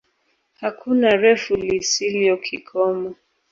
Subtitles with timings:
[0.61, 3.09] Hakuna refu lisilyo kikomo